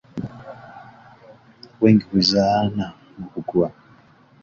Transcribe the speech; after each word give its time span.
wengi 1.81 2.05
huzaana 2.11 2.93
na 3.19 3.27
kukua 3.27 3.71